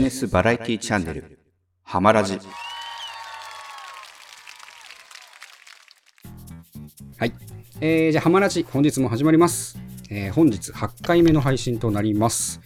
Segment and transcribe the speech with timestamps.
[0.00, 1.38] ジネスバラエティチャンネル、
[1.82, 2.40] ハマラジ。
[7.18, 7.34] はい。
[7.82, 9.78] えー、じゃあ、ハマラジ、本日も始まります。
[10.08, 12.62] えー本日8回目の配信となります。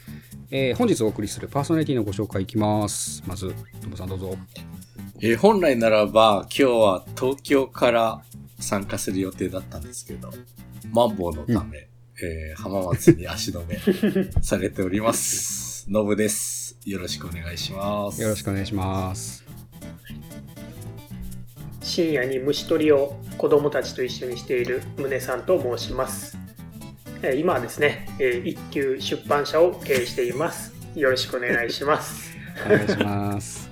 [0.53, 3.21] えー本日お送りするパーソナリティのご紹介いきます。
[3.27, 4.37] まず、ともさんどうぞ。
[5.21, 8.23] えー本来ならば、今日は東京から
[8.61, 10.31] 参加する予定だったんですけど、
[10.93, 11.89] マンボウのため、
[12.23, 15.87] えー浜松に足止めされております。
[15.91, 16.64] ノブです。
[16.85, 18.21] よろしくお願いします。
[18.21, 19.45] よろしくお願いします。
[21.81, 26.37] 深夜に虫取りを子供たちと一緒にしている宗さんと申します。
[27.23, 30.75] えー今はですね、えー一級出版社を経営しています。
[30.95, 32.37] よろしくお願いします。
[32.67, 33.71] お願いします。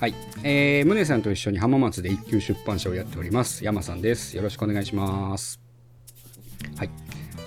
[0.00, 0.14] はい。
[0.42, 3.64] えー、宗さんと一緒に浜松で一級出版社をやっております。
[3.64, 4.36] 山さんです。
[4.36, 5.60] よろしくお願いします。
[6.76, 6.90] はい。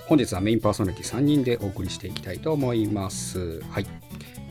[0.07, 3.61] 本日はメインパーソナリティ3人でお送りしていきたいと思います。
[3.69, 3.85] はい。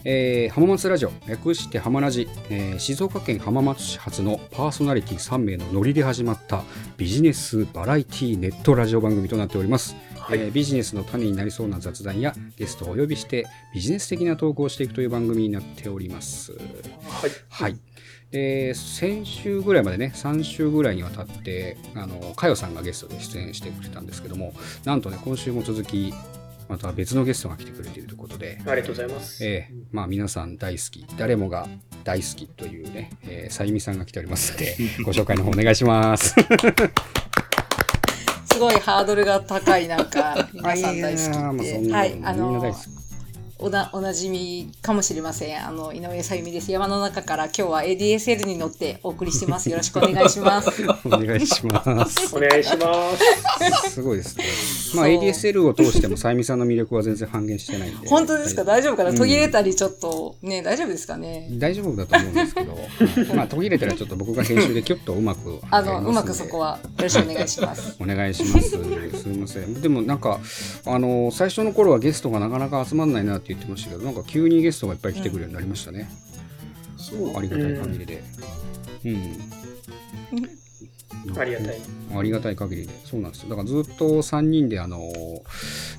[0.09, 6.63] えー浜松ラジオ、略して浜ラジ、えー静岡県浜松市発のパーソナリティ3名のノリで始まった
[6.97, 9.97] ビジネスバラエティネットラジオ番組となっております。
[10.17, 16.53] はいえービジネスの種になりそうな雑談やゲストをお呼びしてビジネス的なトークをしていくという番組になっております。
[16.53, 17.31] はい。
[17.49, 17.77] はい。
[18.31, 24.53] で先週ぐらいまでね3週ぐらいにわたってあのかよさんがゲストで出演してくれたんですけども
[24.85, 26.13] なんとね今週も続き
[26.69, 29.45] また別のゲストが来てくれているということで、ありがとうございます。
[29.45, 31.69] ええまあ皆さん大好き誰もが
[32.05, 36.35] 大好きというね、えー、さゆみさんが来ておりますので ご紹介の方お願いします。
[38.57, 41.79] すごいハードルが高い、なんか、 皆さん大好きって。
[41.89, 43.06] なはい、あみんな大の好き、
[43.59, 45.67] おな、おなじみかもしれません。
[45.67, 46.71] あの、井上さゆみです。
[46.71, 49.71] 山の中から今日は ADSL に乗ってお送りしてます。
[49.71, 50.69] よろしくお願いします。
[51.07, 52.37] お願いします。
[52.37, 53.17] お願いしま
[53.87, 53.91] す。
[53.93, 54.45] すごいですね。
[54.95, 58.07] まあ ADSL を通してもさゆみさんの魅力は全然半減してないんで。
[58.11, 58.63] 本当ですか？
[58.65, 59.11] 大丈夫かな？
[59.11, 61.49] うん途切れたりちょっと、ね、大丈夫ですかね？
[61.53, 62.79] 大丈夫だと思うんですけど、
[63.35, 67.97] まあ途切れたらちょっと僕が編集でキュッとうまくあの、うまくそこはよろしくお願いします。
[67.99, 68.69] お願いします。
[68.71, 68.77] す
[69.29, 69.81] みません。
[69.81, 70.41] でもなんか
[70.85, 76.11] あの最初の頃はゲストがなかなか集まんないなって言ってましたけど、なんか急にゲストがいっぱい来てくるようになりましたね。
[76.97, 78.25] そうありがたい限りで。
[79.05, 79.39] うん。
[81.37, 81.77] ありがたい。
[82.17, 82.93] ありがたい限りで。
[83.05, 83.51] そうなんですよ。
[83.51, 85.13] だからずっと3人であの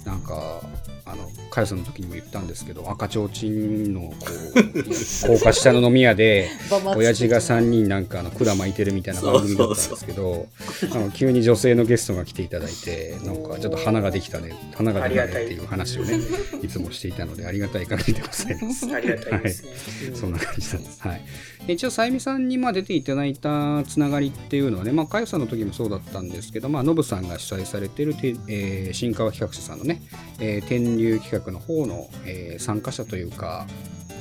[0.06, 0.62] なんか
[1.06, 6.50] あのかよさんの時にも言ったんですけど、赤ちょうちんのこう高架下の飲み屋で。
[6.96, 10.48] 親父が3人なんかあの管巻いてるみたいな番組だったんですけど
[10.92, 16.20] あの急に女性のゲストが来ていただいてなんかちょっと花ができたね花ができたねっていう話をね
[16.62, 18.94] いつもしていたのでありがたい限りでございます。
[18.94, 19.64] ありがたいです
[20.10, 20.16] ね。
[20.16, 21.02] そんな感じです。
[21.02, 21.22] はい。
[21.68, 30.02] で一応、さゆみさんにまあ出ていただいたつながりっていうのはね、まあ、かよさんの時もそうだったんですけど、まあ、のぶさんが主催されているて、えー新川企画者さんのね、
[30.40, 33.68] えー天竜企画の方の、えー参加者というか、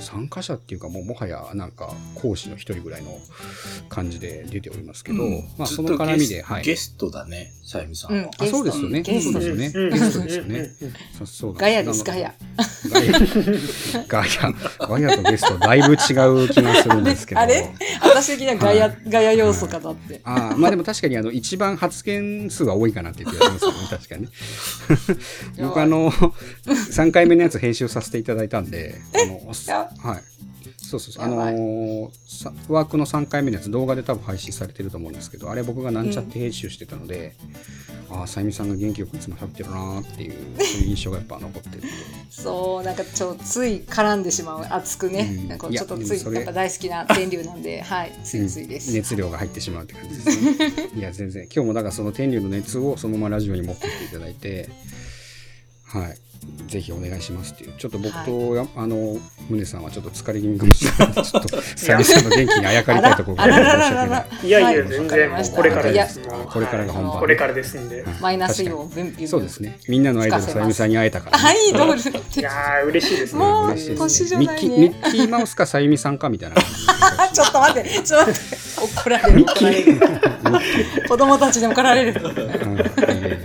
[0.01, 3.17] 参加者っていうかもうもはやなんか講師の一人ぐらいの
[3.89, 6.63] 感じで出ておりますけど、うんまあその絡みで、ゲスはい。
[6.65, 8.19] ゲストだね、さゆみさんは。
[8.19, 9.03] うんあそうですよね。
[9.03, 9.73] ゲストそうですよね。
[9.75, 10.71] うんゲストですよね。
[11.17, 12.35] そそうだガヤです、ガヤ。
[14.09, 14.55] ガヤ。
[14.79, 15.17] ガヤ。
[15.17, 15.95] とゲストだいぶ違
[16.45, 17.41] う気がするんですけど。
[17.41, 17.73] あれ？
[18.03, 20.21] 私的にはガヤ、ガヤ要素かなって。
[20.25, 24.29] ああまあでも確かにあの一番発言数は多いかなっていう気がしますよね確かにね
[25.59, 30.23] 僕あの3回目のやつ編集させていただいたんであのやはい
[30.87, 31.25] そうそうそう。
[31.25, 37.35] あのーさワークの3回目のやつ動画で多分配信されてると思うんですけどあれ僕がなんちゃって編集してたので、
[38.11, 41.83] ああさゆみさんが元気よくいつも喋ってるなーっていうそういう印象がやっぱ残ってる
[42.31, 45.37] そう、なんかちょ、つい絡んでしまう、熱くね。
[45.41, 45.49] うん。
[45.49, 48.93] なんかちょっとつい、やっぱ大好きな天竜なんで、はい、ついついです。
[48.93, 50.91] 熱量が入ってしまうって感じですね。
[50.95, 51.45] いや全然。
[51.45, 54.69] 今日もだからその天竜の熱をそのままラジオに持ってきていただいて
[55.87, 56.19] はい
[56.69, 57.75] ぜひお願いしますっていう。
[57.79, 59.17] ちょっと僕とや、あの
[59.49, 61.09] 宗さんはちょっと疲れ気味かもしれない。
[61.09, 64.27] の でちょっとさゆみさんの元気にあやかりたいところが申し訳ない。
[64.47, 64.51] い。
[64.51, 66.19] やいや、はい全然これからです。
[66.21, 67.11] もうこれからが本番。
[67.13, 68.03] はいこれからですんで。
[68.03, 68.15] はい。
[68.21, 69.21] マイナスイオン、分泌。
[69.21, 69.61] にそうです。
[69.61, 69.79] ね。
[69.89, 71.97] みんなのアイドルさゆみさんに会えたから、はい、どう？
[71.97, 72.43] い。
[72.43, 73.39] やー、嬉しいですね。
[73.39, 74.53] もう年じゃないね。
[74.53, 76.57] ミッキーミッキーマウスかさゆみさんかみたいな
[77.33, 78.57] ちょっと待って、ちょっと待って。
[78.77, 80.01] 怒られる、怒られる。
[81.09, 82.21] 子供たちに怒られる。
[82.23, 82.35] うん。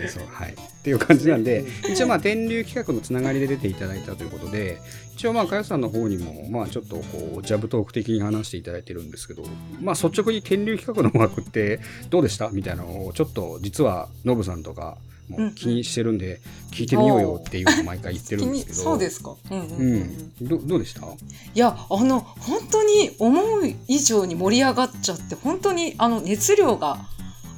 [0.10, 0.24] そう。
[0.32, 4.82] はいっていう感じなんで一応まあ天竜企画のつながりで出ていただいたということで
[5.14, 9.44] 一応まあかよさんの方にもまあちょっとこうジャブトーク的に話していただいてるんですけど
[9.80, 11.80] まあ率直に天竜企画の枠って
[12.10, 12.50] どうでした？
[12.50, 14.98] みたいなのをちょっと実はノブさんとか
[15.30, 16.42] も気にしてるんで
[16.72, 18.78] 聞いてみようよっていうのを毎回言ってるんですけど。
[18.80, 19.36] そうですか。
[19.50, 19.98] うんうんううん。
[20.00, 20.32] ん。
[20.42, 21.02] どどうでした？
[21.06, 21.08] い
[21.54, 27.06] や、あの、本当に思う以上に盛り上がっちゃって、本当にあの熱量が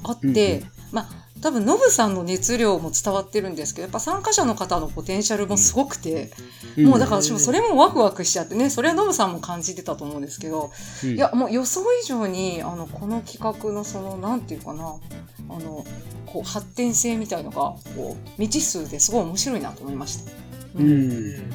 [0.03, 0.71] あって、うんうん。
[0.91, 1.09] まあ、
[1.43, 6.31] 多分ノブさんの熱量も伝わってるんですけどやっぱ参加者の方のポテンシャルもすごくて、
[6.77, 10.71] もうだから私もそれもワクワクしちゃってねそれはノブさんも感じてたと思うんですけど、
[11.03, 11.15] うん。
[11.15, 15.85] いやもう予想以上にあのこの企画のそのなんていうかなあの
[16.25, 20.31] こう発展性みたいのがこう未知数ですごい面白いなと思いました。
[20.75, 21.51] うん。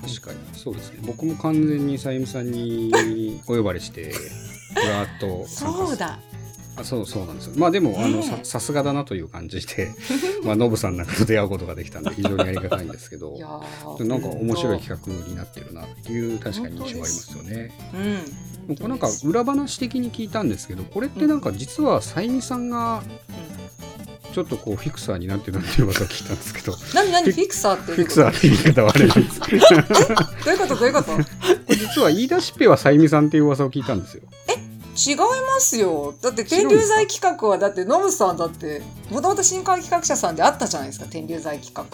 [0.00, 2.90] 確かにそうですね僕も完全にさゆみさんに
[3.46, 4.12] お呼ばれして
[4.74, 6.18] ふらっとそうだ
[6.78, 7.54] あそうそうなんですよ。
[7.56, 9.88] まあでもあのささすがだなという感じで
[10.44, 13.38] まあノブさんなんかと出会うことができたんで非常にありがたいんですけど
[14.00, 17.70] なんか面白い企画になってるなっていう確かに印象がありますよね。
[17.94, 18.18] うん。
[18.68, 23.02] 僕なんか裏話的に聞いたんですけどこれってなんか実はさゆみさんが
[24.34, 29.40] ちょっとこうフィクサーになってたっていう噂を聞いたんですけど何何フィクサーってフィクサーって言い方はあれなんです。
[29.40, 31.12] けどどういうことどういうこと？
[31.12, 31.24] これ
[31.76, 34.22] 実は言い出しっぺはさゆみさんっていう噂を聞いたんですよ。
[34.96, 35.24] 違いま
[35.60, 36.14] すよ。
[36.22, 41.84] だって天竜剤企画はだってノブさんだってもともと新刊企画者さんであったじゃないですか天竜剤企画。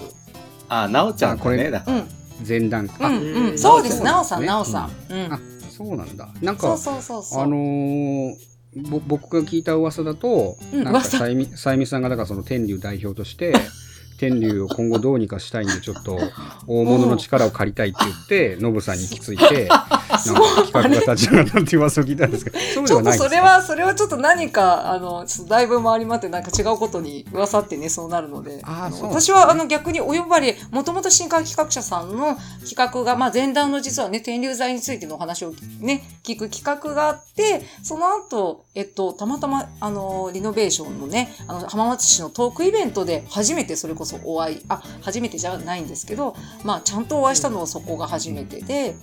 [0.68, 1.56] あ、なおちゃんあこれ。
[1.56, 1.98] ね、だから。
[1.98, 2.08] うん
[2.46, 2.84] 前段。
[2.84, 3.58] うんあうん。
[3.58, 4.02] そうです。
[4.02, 4.46] なおさんね。
[4.46, 5.32] なおさんうん。
[5.32, 5.40] あ
[5.70, 6.28] そうなんだ。
[6.40, 7.42] なんかそうそうそうそう。
[7.42, 8.34] あのー
[8.74, 11.18] ぼ僕が聞いた噂だと、うんなんか噂。
[11.18, 13.54] さゆみさゆみさんがだからその天竜代表として
[14.18, 16.18] 天竜を今後どうにかしたいんでちょっと
[16.66, 19.68] 大物の力を借りたいって言ってノブさんに行き着いて
[20.30, 22.58] 企画が立ち上がったって噂を聞いたんですけど。
[22.74, 28.52] そうでちょっとそれはそれはちょっと何かあのちょっとだいぶ回りまってなんか違うことに噂ってねそうなるので。
[28.52, 32.36] のあーそうなんです私はあの逆にお呼ばれもともと新刊企画者さんの
[32.68, 48.94] 企画が、まあ、前段の実はね天竜剤についてのお話をね聞く企画があってその後えっとたまたまあのリノベーションのねあの浜松市のトークイベントで初めてそれこそお会いあ初めてじゃないんですけどまあちゃんとお会いしたのはそこが初めてで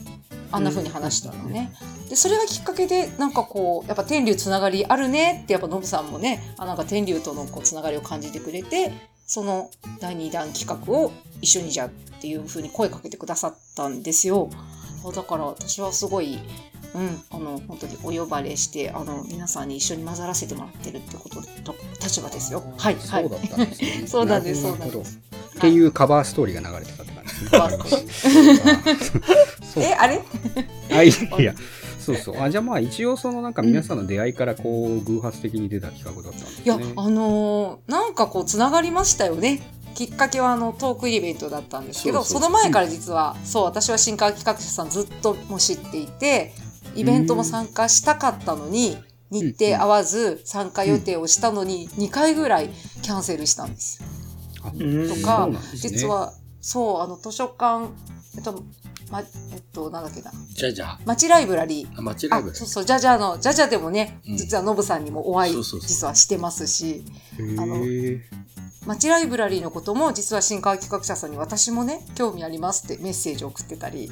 [0.51, 1.71] あんな風に話したのね。
[2.09, 8.91] でそれがきっかけでなんかこうやっぱ天竜つながりあるねってやっぱノブさんもねあなんか天竜とのこうつながりを感じてくれて
[9.25, 9.69] その
[9.99, 11.11] 第2弾企画を
[11.41, 11.89] 一緒にじゃあっ
[12.21, 14.49] ていう風に声かけてくださったんですよ。
[15.07, 16.39] あだから私はすごい、
[16.93, 22.63] うん、あの本当にお呼ばれしてあの皆さんに一緒に混ざらせてもらってるってことと立場ですよ。
[22.77, 23.23] はいはい。
[23.23, 25.19] そうだったんですね そうなんでするほどそうなんです
[25.59, 27.18] っていうカバーストーリーが流れてたって
[27.51, 27.87] バー
[29.63, 30.21] スえあれ？
[30.91, 31.53] あいやいや。
[31.99, 32.41] そうそう。
[32.41, 36.63] あじゃあまあ一応そのなんか皆さんの出会いからこう偶発的に出た企画だったんですね。
[36.65, 39.61] いや、あのーなんかこう、つながりましたよね。
[39.95, 46.53] きっかけはあのトークイベントだったんですけど、その前から実は、そう、私は新刊企画者さんずっともう知っていて、
[46.95, 48.97] イベントも参加したかったのに、
[49.29, 52.69] 日程合わず参加予定をしたのに、2回ぐらい
[53.01, 54.07] キャンセルしたんですよ。
[54.63, 54.71] と
[55.25, 55.57] かね。
[55.75, 57.89] 実は、そう、あの図書館、
[58.35, 58.63] えっと、
[59.11, 59.23] ま、え
[59.57, 60.99] っと、なんだっけな、じゃじゃ。
[61.05, 61.97] 町ライブラリー。
[61.97, 62.55] あ、間違いあない。
[62.55, 64.37] そうそう、ジャジャの、ジャジャでもね、うん。
[64.37, 65.89] 実はノブさんにもお会い、そうそうそう。
[65.89, 67.03] 実はしてますし、
[67.57, 67.77] あの
[68.85, 74.09] 町ライブラリーのことも実は新川企画者さんに私もね興味ありますってメッセージを送ってたり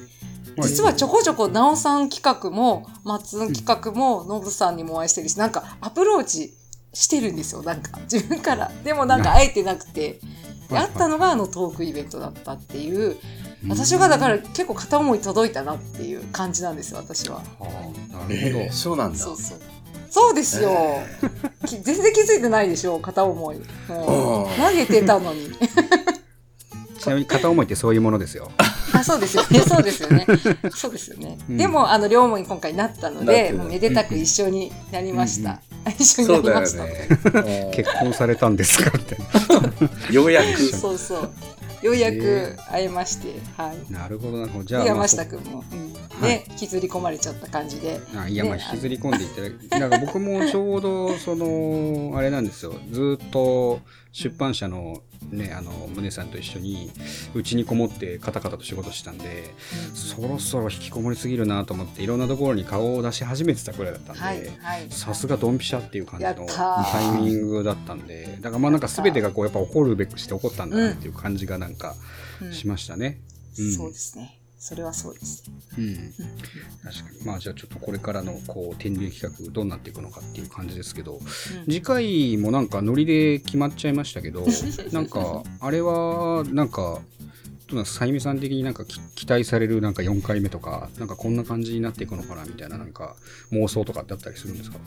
[0.61, 6.53] 実はちょこちょこなおさん企画も松企画もノブさんにもお会いしてるしなんかアプローチ
[6.93, 7.99] してるんですよなんか。
[8.11, 8.71] 自分から。
[8.83, 10.19] でもなんか会えてなくて
[10.69, 13.17] で会ったのがあのトークイベントだったっていう
[13.67, 17.37] 私がだから結構片思い届いたなっていう感じなんですよ私は。
[17.37, 19.17] はあなるほど、えーそうなんだ。
[19.17, 19.59] そうそう。
[20.09, 20.71] そうですよ、
[21.65, 23.59] き全然気づいてないでしょ片思い。
[23.87, 25.51] 投げてたのに。
[26.97, 28.49] ちなみに片思いってそういうものですよ。
[28.93, 29.43] あそうですよ。
[29.49, 30.25] ね、そうですよね。
[30.73, 31.37] そうですよね。
[31.49, 31.57] うん。
[31.57, 35.61] でも、あの、両思いに今回なったので、もうめでたく一緒になりました。
[35.89, 37.41] 一緒になそうだよりました。
[37.43, 37.71] ね。
[37.75, 38.97] 結婚されたんですか？
[38.97, 39.15] って。
[40.09, 40.59] う んようやく。
[40.75, 41.31] そうそう。
[41.83, 43.91] ようやく会えまして、はい。
[43.91, 44.65] なるほどなるほど。
[44.65, 47.99] じゃあ、山下くんも、うんはいね、引きずり込まれちゃった感じで。
[48.15, 53.79] あいやまあね引きずり込んでいただきなんか僕もちょうどそのあれなんですよずーっと
[54.11, 56.91] 出版社のねあの宗さんと一緒に
[57.33, 59.53] うちにこもってカタカタと仕事したんで
[59.93, 64.51] そろそろ引きこもりすぎるなと思っていろんなところに顔を出し始めてたくらいだったんで。
[64.89, 71.95] さすがドンピシャっていう感じのタイミングだったんでだからまあなんか全てがこうやっぱ起こるべくして起こったんだなっていう感じがなんか
[72.41, 73.19] うんしましたね。
[73.59, 74.36] うんそうですね。
[74.59, 75.43] それはそうです。
[75.77, 76.13] うん、
[76.83, 77.25] 確かに。
[77.25, 81.21] まあじゃあちょっとこれからのこう天竜企画どうなっていくのかっていう感じですけどうん。
[81.65, 84.45] 次回もなんかノリで決まっちゃいましたけど
[84.91, 87.01] なんかあれはなんか
[87.67, 93.15] どうなんですさゆみさん的になんかき期待されるなんか4回目とかなんかこんな感じになっていくのかなみたいななんか
[93.51, 94.77] 妄想とかだったりするんですか？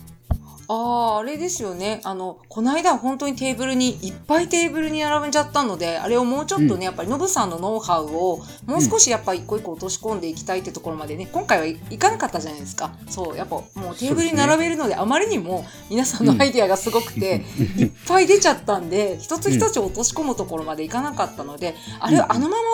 [0.73, 2.01] ああ、あれですよね。
[2.05, 12.93] あの、この間は本当にテーブルに、いっぱいテーブルに並べちゃったので、あれをもうちょっとね、やっぱりノブさんのノウハウを、もう少しやっぱ一個一個落とし込んでいきたいってところまでね、今回はいいかなかったじゃないですか。
[13.09, 17.43] そう、やっぱもうテーブルに並べるので、あまりにも皆さんのアイディアがすごくて、
[17.77, 22.70] いっぱい出ちゃったんで、一つ一つ落とし込むところまでいかなかったので、あれをあのまま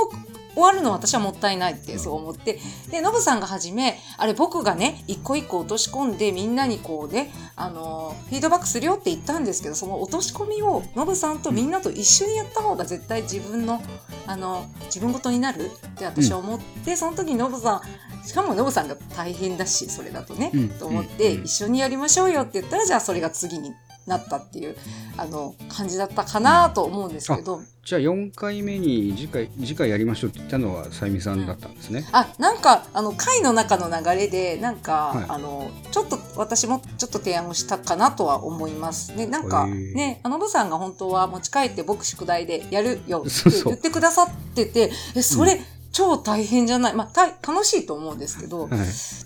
[0.54, 2.58] 終わるのは私はもったいないってそう思って、
[2.90, 13.82] で、ノブさんがはじめ、あれ僕がね、一個一個落とし込んでみんなにこうね、あのーフィードバックするよって言ったんですけど、その落とし込みをノブさんとみんなと一緒にやった方が絶対自分の、
[14.26, 17.82] あの自分ごとになるって私は思って、その時にノブさ
[18.24, 20.68] ん、しかもノブさんが大変だし、それだとね、うん。
[20.70, 21.44] と思って、うん。
[21.44, 23.74] 一緒にやりましょうよって言ったら、じゃあそれが次に
[24.06, 24.76] なったっていう、
[25.16, 32.04] あの、感じだったかなと思うんですけど、じゃあ4回目に次回次回やりましょうって言ったのはさゆみさんだったんですね。
[32.10, 35.24] あなんかあの会の中の流れでなんか、はい。
[35.28, 39.14] あのちょっと私もちょっと提案をしたかなとは思います。
[39.14, 45.60] ねなんかねあのぶさんが本当は持ち帰って僕宿題でやるよって言ってくださっててえそれ、
[45.96, 46.94] 超大変じゃない。
[46.94, 48.70] まあた楽しいと思うんですけど、はい。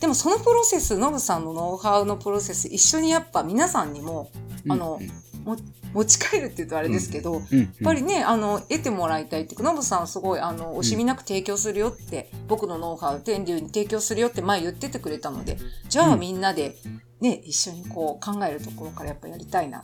[0.00, 4.30] でもそのプロセスノブさんのノウハウのプロセス一緒にやっぱ皆さんにも
[4.68, 5.56] あの、うんも
[5.94, 7.58] 持ち帰るって言うとあれですけど、うん。
[7.58, 15.56] やっぱりね、あの、得てもらいたいっていうか、ノブさんすごい、あの、惜しみなく提供するよって、僕のノウハウ、天竜に提供するよって前言っててくれたので、
[15.88, 16.76] じゃあみんなで、
[17.20, 19.82] ね、一緒にこう考えるところからやっぱやりたいな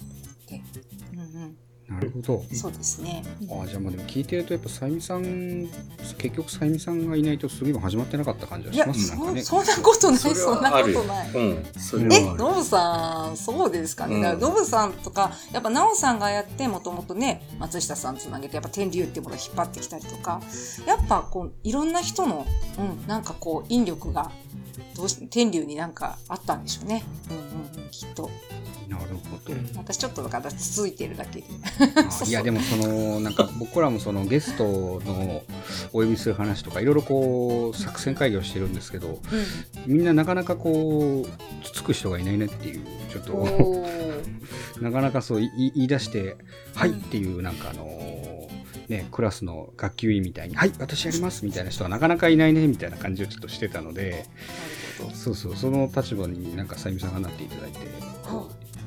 [1.96, 2.44] なるほど。
[2.50, 2.56] うん。
[2.56, 3.22] そうですね。
[3.50, 5.68] あじゃあまあでも聞いてるとやっぱさゆみさん
[6.18, 9.42] 結局さゆみさんがいないとすぐ今始まってなかった感じがいや、しますなんかね。
[9.42, 11.30] そ、そんなことない、そんなことない。
[11.32, 11.66] うん。
[11.78, 12.38] それえ、はある。
[12.38, 14.36] ノブさん、そうですかね。
[14.38, 20.40] ノブさんとか、やっぱナオさんがやって、もともとね、松下さんつなげて、やっぱ天竜っていうものを引っ張ってきたりとか、
[20.86, 22.46] やっぱこう、いろんな人の、
[22.78, 24.30] うん、なんかこう、引力が、
[24.96, 27.04] どうし天竜になんかあったんでしょうね。
[27.30, 27.40] うんう
[27.80, 28.30] んうん、きっと。
[28.88, 29.54] なるほど。
[29.76, 31.46] 私ちょっとだからつついてるだけで。
[31.78, 35.42] あいやでもそのなんか僕らもそのゲストの
[35.92, 39.18] お呼びする話とかいろいろこう作戦会議をしてるんですけど
[39.86, 43.86] みんななかなかこうつつく人がいないねっていうちょっうん、と
[44.80, 46.36] なかなかそうい言い出して
[46.74, 47.86] 「はい」っていうなんかあの
[48.88, 54.26] ねクラスの学級委員みたいに「はい私やります」みたいな人はなかなかいないねみたいな感じをちょっとしてたので。
[55.12, 57.78] そうそうその立場になんかさゆみさんがなっていただいて。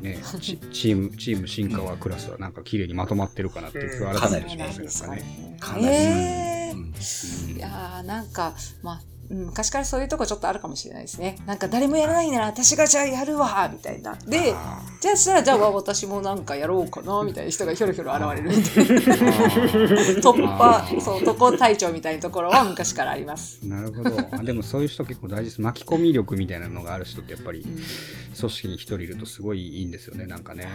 [0.01, 5.57] ね、チチームチーム進化はクラスはなんか綺麗にまとまってるかなっていう気は改めてしますね。
[5.59, 7.57] かなりえーうん。
[7.57, 11.37] いやーなんか、まあ、うん昔からそういうとこちょっとあるかもしれないですね。
[11.45, 14.15] なんか誰もやらないなら私がじゃあやるわみたいな。
[14.27, 19.31] で、あじゃあしたらじゃあ私もなんかやろうかなみたいな人がひょろひょろ現れるみたいな。
[19.33, 23.59] ー突破そう、特攻隊長みたいなところは昔からあります。
[23.63, 27.83] なるほどあでもそういう人結構大事です巻き込み力みたいなのがある人ってやっぱりうん
[28.39, 30.67] 組織に一人いるとすごいいいんですよねなんかね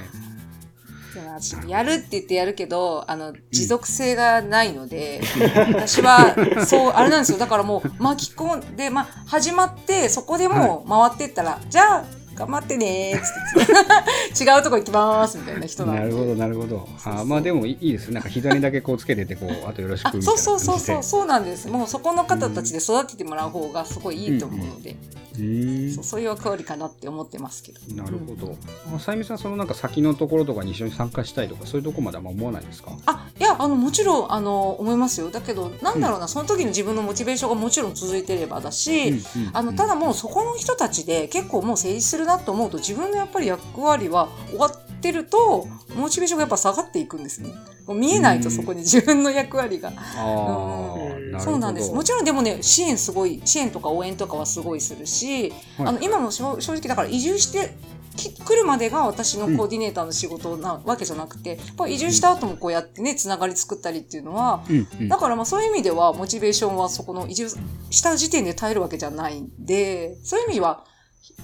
[1.69, 5.21] やるって言ってやるけど、あの、持続性がないので、
[5.73, 6.35] 私は、
[6.67, 7.39] そう、あれなんですよ。
[7.39, 12.05] だからもう巻き込んで、まあ、始まって、そこでもう回ってったら、じゃあ、
[12.35, 16.01] 頑張ってねーって、 違うとこ行きますみたいな人なんで。
[16.03, 16.89] なるほどなるほど。
[17.05, 20.41] あーまあでもいいですなんか左だけこうつけててこうあとよろしくあみたいな。
[20.41, 20.97] そうそうそうそう。
[20.97, 21.69] 感そうなんです。
[21.69, 24.97] もうそこの方たちで育ててもらう方がすごいいいと思うので、
[25.35, 25.95] じでうーん。
[25.95, 27.81] そうそういう役割かなって思ってますけど。
[27.95, 28.57] なるほど。
[28.95, 32.93] あさゆみさん、そのなんか先のところとかに一緒に参加したいとか、そういうとこまであんま思わないですか？
[33.07, 35.31] あいやあのもちろんあの思いますよ。
[35.31, 39.21] だけどなんだろうな、その時の自分のモチベーションがもちろん続いてればだし、
[39.53, 47.51] あのただもうそこの人たちで結構もう成立するなと思うと自分のやっぱり役割は終わってるとモチベーションがやっぱ下がっていくんですね。
[47.89, 49.91] 見えないとそこに自分の役割が。
[49.91, 51.41] うん。
[51.41, 51.93] そうなんです。
[51.93, 57.77] もちろんでもね支援すごい支援とか応援とかはすごいするし、はいあの今も正正直だから移住して
[58.17, 64.65] き来るまでが私のコーディネーターの仕事なわけじゃなくて、やっぱ移住した後もこうやってねつながり作ったりっていうのは、
[65.09, 67.49] だからまあそういう意味ではモチベーションはそこの移住
[67.91, 70.85] した時点で耐えるわけじゃないんで、そういう意味は、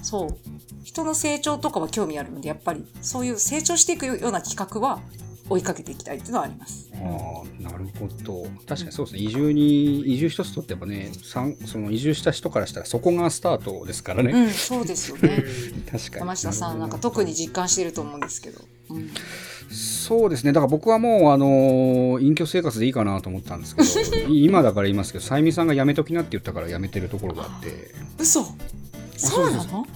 [0.01, 0.37] そう、
[0.83, 5.01] 人の成長とかは興味あるので、やっぱりそういう成長していくような企画は
[5.51, 6.89] 追いかけていきたいっていうのはあります。
[6.95, 8.43] ああ、なるほど。
[8.67, 9.21] 確かにそうですね。
[9.21, 11.11] 移住に、移住一つとってやっぱね、
[11.65, 14.31] その移住した人からしたらそこがスタートですからね。
[14.31, 15.43] うん、そうですよね。
[15.91, 16.19] 確かに。
[16.19, 18.61] 山下さんなんか特に実感してると思うんですけど。
[18.89, 19.09] うん、
[19.69, 20.53] そうですね。
[20.53, 28.45] だから僕はもう、あのー隠居生活でいいかなと思ったんですけど、い 今だから言いますけど、さゆみさんが辞めときなって言ったから辞めてるところがあって、嘘
[29.27, 29.87] そうなの？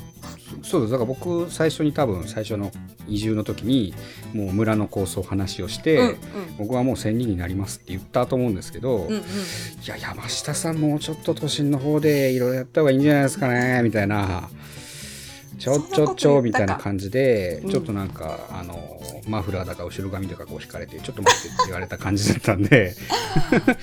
[0.63, 0.91] そうです。
[0.91, 2.71] だから僕、最初に多分、最初の
[3.07, 3.93] 移住の時に、
[4.33, 6.17] もう村の構想話をして、うん
[6.57, 9.23] 僕はもう1000人になりますって言ったと思うんですけど、うんうんうんい
[9.85, 14.49] や、山下さんもうちょっと都心の方でいろいろやった方がいいんじゃないですかね、みたいな。
[15.57, 16.83] ちょちょちょみたいなじ。
[16.83, 22.95] 感じで、うんちょっとなんか、あの、マフラーだか後ろ髪とかこう引かれて、ちょっと待ってって言われた感じだったんで、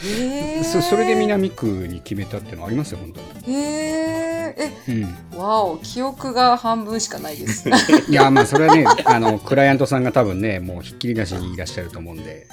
[0.04, 4.54] へーそそれで南区に決めたっていうのはありますよ、本当へえ。
[4.86, 5.02] え、に。
[5.02, 5.38] うん。
[5.38, 7.68] わお、記憶が半分しかないです。
[8.08, 12.46] いや、まあ、それはね、あの、クライアントさんが多分ね、もうひっきりなしにいらっしゃると思うんで、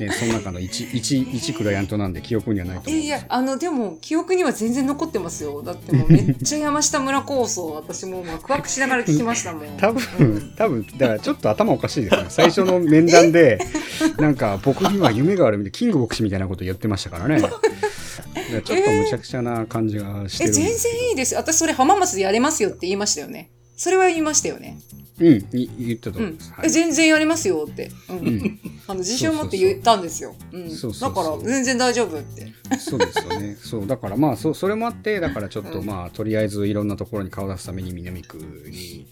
[0.00, 5.62] ね、その中の一、一、一クライアントなんで記憶にはないと思うんですよいや、あの、でも、記憶には全然残ってますよ。
[5.62, 9.66] だってもうめっちゃ山下村構想、私もワクワクしながら聞きましたもん。
[9.78, 12.24] 多うん分、多分、だからちょっと頭おかしいですね。
[12.28, 13.58] 最初の面談で、
[14.18, 17.40] なんか僕には夢があるみたいな、キング牧師みたいなこと言ってましたからね。
[17.42, 20.64] ちょっとむちゃくちゃな感じがしてえ、るん全。
[20.64, 21.34] 然いいです。
[21.34, 23.50] 私、それ浜松でやれますよって言いましたよね。
[23.76, 24.78] それは言いましたよね。
[25.20, 26.52] うん、い言ったとうん思います。。
[26.52, 27.90] はいえ、全然やりますよって。
[28.08, 28.18] うん。
[28.18, 30.34] うんあの、自信を持って言ったんですよ。
[30.52, 30.70] うん。
[30.70, 32.52] そうそうそうだから、全然大丈夫って。
[32.78, 33.56] そうですよね。
[33.62, 39.06] そう、だからまあ、そそれもあって、だからちょっとうんまあ、とりあえずいろんなところに顔出すために南区に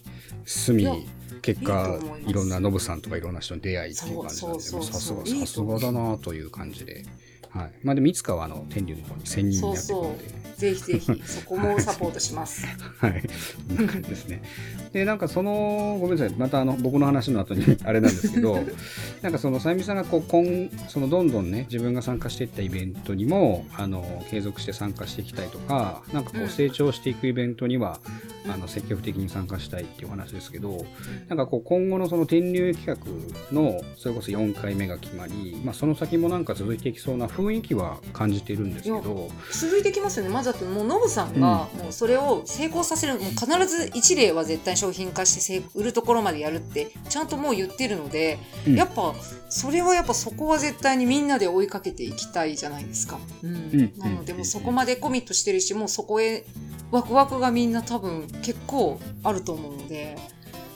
[0.45, 1.07] 住み、
[1.41, 7.05] 結果いろんなノブさんとかいろんな人に出会いっていう感じなんで、さすが、さすがだなという感じで。
[7.51, 7.71] はい。
[7.83, 10.41] まあでも、いつかはあの、天竜の方に専任になっていくので。
[10.61, 12.65] ぜひぜひ、そこもサポートします。
[12.99, 13.23] はい。
[13.75, 14.43] こんな感じですね。
[14.93, 16.35] で、なんかその、ごめんなさい。
[16.37, 18.59] またあの、僕の話の後にあれなんですけど、
[19.23, 27.99] なんかその、さゆみさんがこう、今、その、どんどんね、自分が参加していったイベントにも、あの、継続して参加していきたいとか、なんかこうんう、成長していくイベントには、
[28.47, 30.85] あの、積極的に参加したいっていうお話ですけど、
[31.27, 40.29] なんかこう、今後のその、天竜企画の、それこそ4回目が決まり、まあ、その先もなんか続いていきそうな雰囲気は感じているんですけど、続いてきますよね。
[40.29, 48.75] まずだってもうノブさんがもうそれを成功させる、もう必ず一例は絶対商品化してせ売るところまでやるってちゃんともう言ってるので、うん。
[48.75, 49.15] やっぱ
[49.49, 53.19] それはやっぱそこは絶対にみんなで追いかけていきたいじゃないですか。
[53.43, 53.55] うん。
[53.55, 53.93] うん。
[53.97, 56.45] なのでうんもうそこまでコミットしてるし、もうそこへ
[56.91, 60.17] ワクワクがみんな多分結構あると思うので。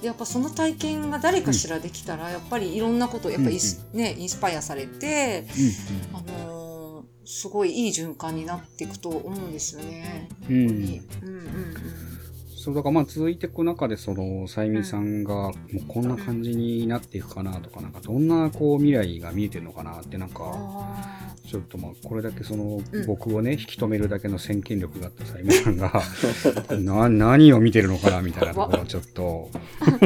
[0.02, 5.48] でやっぱその体験が誰かしらできたら、やっぱりいろんなことやっぱイス、ね、インスパイアされて、
[6.14, 6.55] あのー
[7.26, 10.30] すごいいい循環になっていくと思うんですよね。
[10.50, 11.02] うんうんうん。
[12.56, 15.54] そうだからまあ続いていく中でそのさゆみさんがもう
[15.88, 23.06] こんな感じになっていくかなとかなんかどんなこう未来が見えてるのかなってなんかあちょっとまあこれだけそのうん。
[23.06, 25.92] 僕をね引き止めるだけの先見力があったさゆみさんが
[26.80, 29.50] な何を見てるのかなみたいなところをちょっと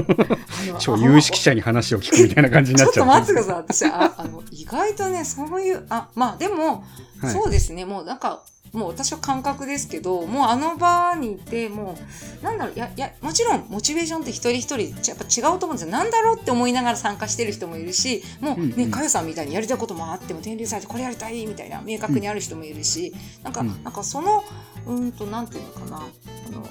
[0.80, 3.56] 超有識者に話を聞くみたいな感じにちょっとなっちゃう待ってください。
[3.56, 6.84] 私、ああの、意外とね、そういう、あ、まあでも、
[7.19, 7.34] はい。
[7.34, 11.97] そうですね、もうなんか、もう私は感覚ですけど、もうあの場にいて、も
[12.41, 15.91] う、なんだろう、いや、いや、もちろん、モチベーションって一人一人、やっぱ違うと思うんですよ。
[15.91, 24.43] なんだろうって思いながら参加してる人もいるし、もううんね、うんかよさんみたいにやりたいこともあっても、天竜祭でこれやりたいみたいな、明確にある人もいるし、なんか、うんなんかその、
[24.86, 26.67] うーんと、なんていうのかな、あの、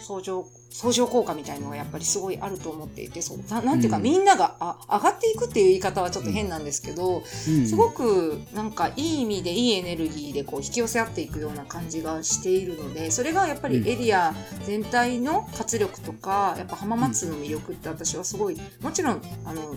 [0.00, 0.46] 相乗、
[0.78, 14.32] 相乗効果みたいのがやっぱりすごいあると思っていて、そう、ななんていうか、うんみんながあ上がっていくっていう言い方はちょっと変なんですけど、すごくなんかいい意味でいいエネルギーでこう引き寄せ合っていくような感じがしているのでそれがやっぱりエリア
[14.64, 19.74] 全体の活力とかやっぱ浜松の魅力って私はすごいもちろんあの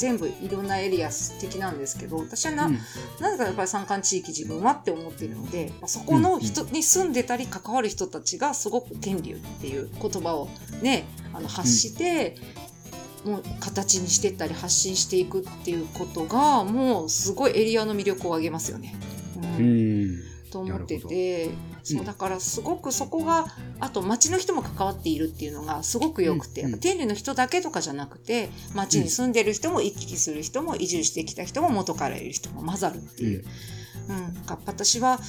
[0.00, 2.78] 全部いろんなエリア素敵なんですけど私はな,、うん。
[3.20, 10.48] なぜかやっぱり山間地域自分はって思っているのでまあそこの人に住んでたり関わる人たちがすごく天竜っていう言葉を
[10.80, 12.36] ねあの発して、
[13.24, 18.94] もう形にしてったり発信していくっていうことがもうすごいエリアの魅力を上げますよね。
[19.36, 20.12] ううん。
[20.14, 20.18] ん
[20.50, 21.50] と思ってて
[21.92, 22.06] そううん。
[22.06, 23.46] だからすごくそこが
[23.78, 33.38] あと町の人も関わっているっていうのがすごく良くて、うんやっぱ天理の人だけとかじゃなくて町に住んでる人も行き来する人も移住してきた人も元からいる人も混ざるっていう。
[33.40, 33.44] うん、
[34.08, 34.34] なん。
[34.46, 35.20] か私は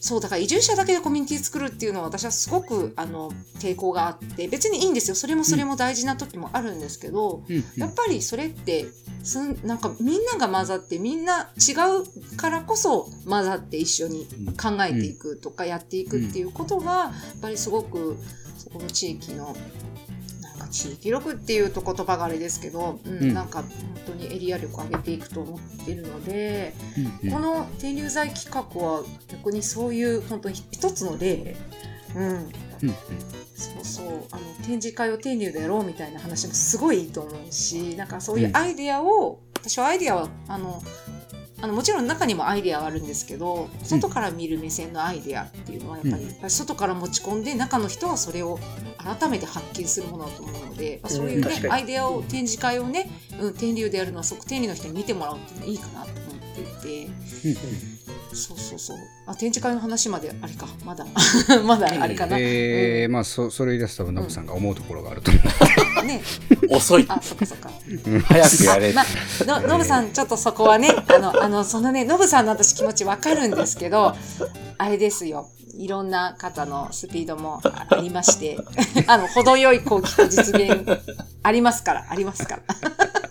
[0.00, 5.14] そうだから移住者だけでコミュニティ作るっていうのは私はすごくあの抵抗があって別にいいんですよ。
[5.14, 8.86] それもそれも大事な時もあるんですけど、うんやっぱりそれって
[9.22, 11.72] すんなんかみんなが混ざってみんな違
[12.32, 14.26] うからこそ混ざって一緒に
[14.60, 18.16] 考えていくとかやっていくっていうことがやっぱりすごく
[18.58, 19.56] そこの地域の
[20.72, 23.34] 地域力っていうと言葉があれですけど、うんうん。
[23.34, 23.70] なんか本
[24.06, 26.74] 当にエリア力を上げていくと思ってるので、
[27.22, 31.56] うんこの天竜剤企画は逆にそういう本当に一つの例、
[32.16, 32.48] うん、うんうん。
[33.54, 34.06] そうそう。
[34.32, 40.82] あの展示会を天竜でやろうみたいな話もすごいいいと思うしなんかそういうアイデアを、私はアイデアはあの
[41.62, 46.50] あのもちろん中にもアイデアはあるんですけど外から見る目線のアイデアっていうのはやっぱり,、うん。
[46.50, 48.58] 外から持ち込んで中の人はそれを
[48.98, 53.08] 改めて発見するものだと思うので、まあそういう、ねアイデアを展示会をね、
[53.40, 56.18] うん、天竜でやるのはそこ天竜の人に見てもらうっていうのはいいかなと思
[56.52, 57.91] っていて。
[58.34, 58.98] そうそうそう。
[59.26, 60.66] あ、展示会の話まであれか。
[60.84, 61.06] まだ、
[61.64, 62.36] まだあれかな。
[62.38, 65.42] えーまあそそれ言い出すとノブさんが思うところがあると思う、
[66.00, 66.22] うんね。
[66.68, 67.04] 遅い。
[67.08, 67.70] あ、そっかそっか。
[68.24, 68.92] 早くやれ。
[68.92, 74.14] まあ、のノブさん、ちょっとそこはね、 あの、あの、そのね、ノブさんの私気持ちわかるんですけど、
[74.78, 75.48] あれですよ。
[75.74, 78.58] いろんな方のスピードもありまして、
[79.06, 80.84] あの、程よいこう、実現
[81.42, 83.21] ありますから、ありますから。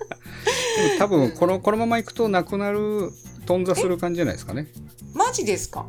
[0.98, 3.12] 多分このこのままいくとなくなる
[3.46, 4.67] 頓挫する感じじゃないですかね。
[5.13, 5.86] マジですか？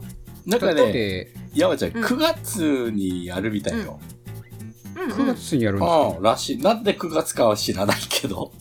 [0.47, 2.05] なんかね、て山ちゃん、うん。
[2.05, 4.01] 9月にやるみたいよ。
[4.97, 5.11] うん、うん。
[5.13, 6.59] 9月にやるんですか、うん、らしい。
[6.59, 8.53] なんで9月かは知らないけど、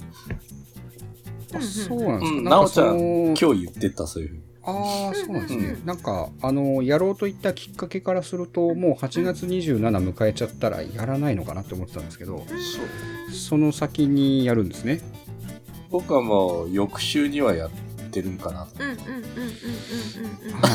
[1.53, 4.29] あそうなんですか、うんなんかその今日言ってた、そういう。
[4.29, 4.41] ふうに。
[4.63, 12.45] ああそうなんですね、うんなんかあのやろうといったきっかけからするともう8月27迎えちゃったらやらないのかなって思ってたんですけど
[13.31, 15.01] その先にやるんですね
[15.91, 17.69] 僕はもう翌週にはやっ
[18.11, 18.83] てるんかなと。
[18.83, 19.23] うんうんうんうんうんう
[20.47, 20.61] んうん。
[20.61, 20.71] はい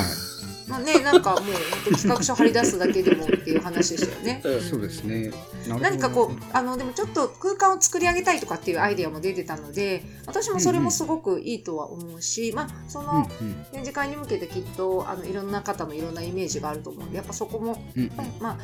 [0.69, 4.43] まあね、なんかもう企画書張り出すだけでもっていう話でしたよね。
[4.69, 5.31] そうですね。
[5.69, 13.27] 何かこうあのでもちょっと空間を作り上げたいとかっていうアイデアも出てたので私もそれもすごくいいとは思うし、まあそうんの
[13.71, 18.59] 展示会に向けてきっとあのいろんな方のいろんなイメージがあると思うんでやっぱそこも、うんうんまあ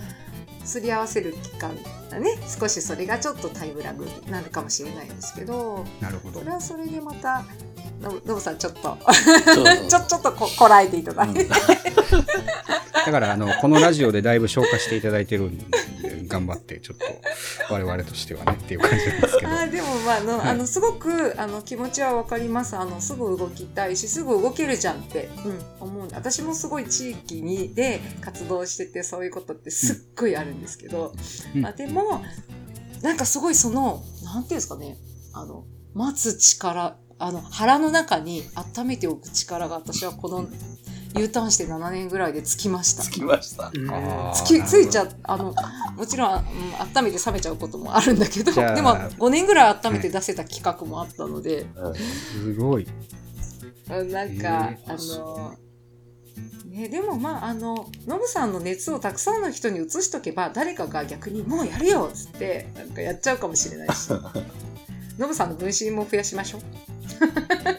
[0.65, 1.77] すり合わせる期間
[2.11, 6.53] だね少しそれがちょっとタイムラグになるかもしれないんですけどなるほどそれ。
[6.53, 7.45] はそれでまた
[8.03, 8.99] ノブさんちょっと。
[9.89, 15.65] ちょちょっとここらえていただいて、だからあのこのラジオでだいぶ消化していただいてるんで
[16.27, 16.97] 頑張ってちょっ
[17.69, 19.53] と我々としてはねっていう感じなんですけど。
[19.53, 20.49] あーでもまああの、はい。
[20.49, 22.77] あのすごくあの気持ちはわかります。
[22.77, 31.13] あのすぐ動きたいしすぐ動けるじゃんって、うん、思うんで私もすごい地域にで活動しててそういうことってすっごいあるんですけど、
[31.55, 31.63] うん。
[31.63, 32.23] まあ、でも
[33.03, 34.97] なんかすごいそのなんていうんですかね。
[35.35, 38.43] あの待つ力あの腹の中に
[38.77, 40.49] 温めておく力が私はこの
[41.17, 43.11] U ターンして7年ぐらいでつきましたつ。
[43.11, 43.71] きました。
[44.35, 45.55] つきついちゃあの
[45.97, 46.43] もちろん、うん、
[46.99, 52.87] 温めて冷めちゃうこともあるんだけどでも5年ぐらい温めて出せた企画もあったので、うんすごい。
[53.91, 55.55] うんなんか、へあの
[56.71, 64.09] ね、でもまああのノブさんの熱をたくさんの人に移しとけば誰かが逆に「もうやるよ」っつってなんかやっちゃうかもしれないし
[65.19, 66.63] ノブさんの分身も増やしましょう。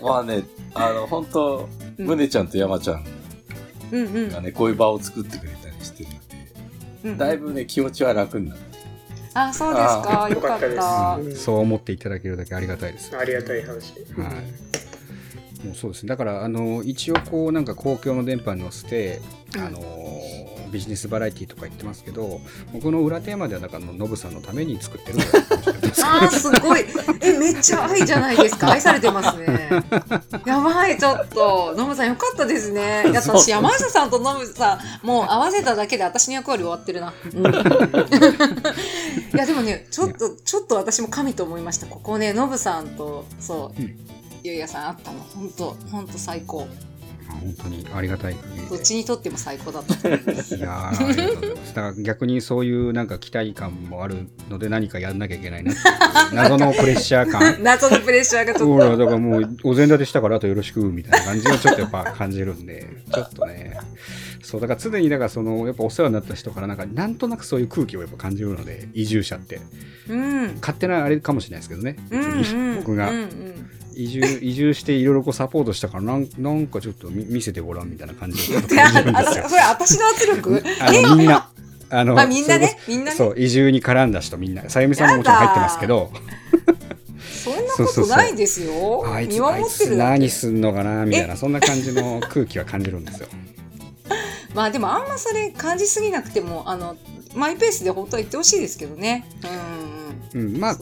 [0.04, 0.44] まあね、
[0.74, 3.06] あの、本当うんむねちゃんと山ちゃん
[3.92, 8.62] うんうんがね、こういう場を作ってくれたりしてるので、うん、だいぶね、気持ちは楽になる。
[9.36, 13.18] あそうですかあよかったよかったですそう思っていただけるだけありがたいです。
[13.18, 13.94] ありがたい話。
[14.16, 14.30] は
[15.64, 15.66] い。
[15.66, 16.10] もうそうですね。
[16.10, 19.22] だからあの一応こうなんか公共の電波に乗せて、
[19.56, 19.80] うんあの
[20.74, 22.42] ビジネスバラエティとか言ってますけど、
[22.74, 25.20] 僕の裏テーマではだからノブさんのために作ってる
[26.04, 26.84] あーすごい。
[27.22, 28.72] えめっちゃ愛じゃないですか。
[28.72, 29.70] 愛されてますね。
[30.46, 31.76] やばいちょっと。
[31.78, 33.04] ノブさんよかったですね。
[33.10, 37.46] いや私山下さんとノブさんもう合わせただけで私の役割終わってるな、うん。
[37.46, 42.34] いやでもねちょっとちょっと私も神と思いましたここね。
[42.34, 43.96] ノブさんとそう、うん。
[44.44, 45.20] ゆうやさんあったの。
[45.20, 46.68] 本当本当最高
[47.34, 48.36] 本当にありがたい。
[48.36, 51.74] 限どっちにとっても最高だったいやーありがとうございます。
[51.76, 55.74] だから逆にそういうなんか期待感もあるので何かやんなきゃいけないな
[56.34, 57.58] 謎のプレッシャー感。
[57.64, 58.90] 謎のプレッシャーがちょほっと。
[58.90, 63.78] らだからもうお膳立てしたからあとよろしくみたいな感じがちょっとやっぱ感じるんでちょっとね。
[64.42, 69.62] そうだから常にだからそのやっぱお世話になった人からなんかなんとなくそういう空気をやっぱ感じるので移住者って。
[70.10, 70.56] うん。
[70.60, 72.76] 勝手なあれかもしれないですけどねうんうん。
[72.78, 73.30] 僕がうんうん
[73.96, 78.38] 移住 移住していろいろこうサポートしたからなんなんかちょっと見見せてごらんみたいな感じ。
[78.38, 79.46] でちょっといや感じるんですよ。
[79.46, 79.50] あ。
[79.50, 80.64] それ私の圧力？
[80.80, 81.50] あのみんな。
[81.90, 82.78] あのまあみんなね？
[82.88, 83.18] みんなね？
[83.18, 84.68] そう移住に絡んだ人みんな。
[84.70, 86.12] さゆみさんももちろん入ってますけど。
[87.44, 89.06] そんなことないですよ。
[89.28, 93.28] 見守ってる何すんのかなみたいなそんな感じの空気は感じるんですよ。
[94.54, 96.96] まあでもあんまそれ感じすぎなくてもあの
[97.36, 99.26] マイペースで本当は言ってほしいですけどね。
[99.44, 100.03] うん
[100.36, 100.76] うん、まあ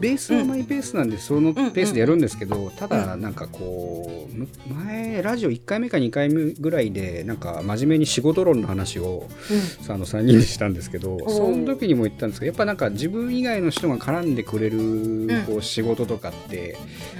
[0.00, 4.48] ベースはマイペースなんで、そのペースでやるんですけど、ただうなんかこうむ
[4.84, 9.60] 前ラジオ1回目か2回目ぐらいでなんか真面目に仕事論の話をうん。
[9.84, 15.26] さあの3人でしたんですけどおその時にも言ったんですけどやっぱなんか自分以外の人が絡んでくれるん。
[15.46, 16.76] こう仕事とかって、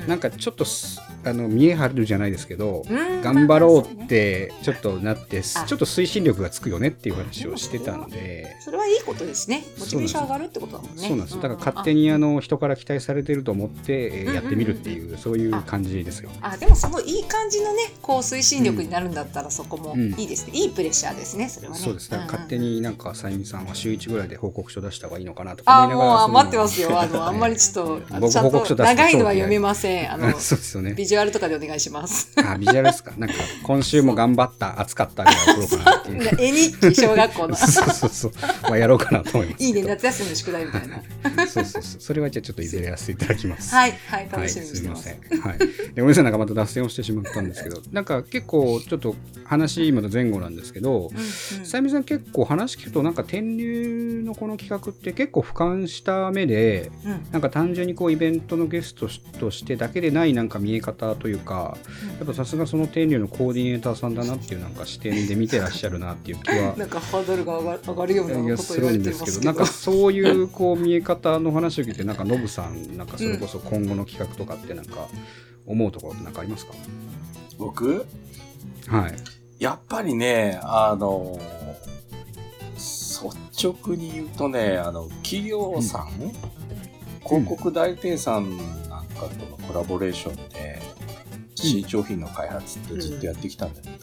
[0.07, 8.57] なんかちょっとすあの見え張るじゃないですけど、うん頑張ろうってちょっとなってちょあっと推進力がつくよねっていう話をしてたので。
[8.61, 9.65] それはいいことですね。
[9.79, 11.09] モチベーション上がるってことだもんね。
[11.09, 11.35] そうなんです。
[11.41, 16.31] だから勝手にあの人から期待されてると思って、やってみるっていうそういう感じですよ。
[16.41, 20.15] あでもそのいい感じのねこう推進力になるんだったらそこもうん。
[20.17, 21.81] いいですね、いいプレッシャーですねそれはね。
[21.81, 27.01] そうですだから勝手にになんかさゆみさんは週1ぐらいで報告書出した方がいいのかなとかあもう思いながらその待ってますよ。
[27.01, 30.13] あのあんまりちょっと僕ちゃんと長いのは読めません。
[30.13, 30.95] あの そうですよね。
[30.95, 32.31] ビジジュアルとかでお願いします。
[32.37, 33.13] あ、ビジュアルですか？
[33.17, 36.31] なんか、今週も頑張った、暑かったみたいな撮ろうかなっていう。
[36.39, 37.57] 絵日記、小学校の。
[37.57, 38.33] そうそうそう。
[38.65, 39.65] まあ、やろうかなと思います。
[39.65, 41.47] いいね、夏休みの宿題みたいな。
[41.47, 42.01] そうそうそう。
[42.01, 43.75] それはじゃあちょっといずれやらせていただきます。
[43.75, 45.03] はい、はい、はい、楽しみにしてます。
[45.05, 45.41] すみません。
[45.41, 45.59] はい。
[45.59, 51.11] で、ごめんなさい、なんかまた脱線をしてしまったんですけど、なんか結構ちょっと話まだ前後なんですけど、
[51.65, 61.77] さゆみさん結構話聞くとなんか天竜のこの企画って結構俯瞰した目でうんなんか単純にこうイベントのゲストとしてだけでないなんか見え方というか
[62.19, 69.53] やっぱさすがその天竜のコーディネーターさんだなっていうなんか視点で見てらっしゃるなっていう気はなんかハードルが上が上がるよういなやするんですけどてますけど。
[69.53, 75.07] なんかそういうこう見え方の話を聞いてなんかノブさんなんかそれこそ今後の企画とかってなんか
[75.67, 76.73] 思うところってなんかありますか？
[77.59, 78.07] 僕？
[78.89, 79.17] はい。
[79.59, 81.41] やっぱりね、あの、
[82.75, 86.11] 率直に言うとね、あの、企業さん、
[87.25, 88.57] 広告代理店さん
[88.91, 90.79] なんかとのコラボレーションで、
[91.57, 93.97] 新商品の開発ってずっとやってきたんだけど、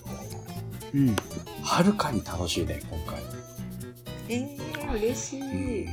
[0.96, 1.16] うん。
[1.64, 3.22] はるかに楽しいね、今回。
[4.30, 5.88] えー、嬉しい。